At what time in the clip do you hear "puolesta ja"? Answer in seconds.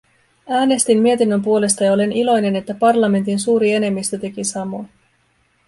1.41-1.93